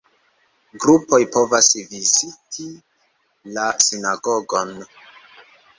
Grupoj 0.85 1.19
povas 1.35 1.69
viziti 1.93 2.67
la 3.59 3.69
sinagogon. 3.91 4.77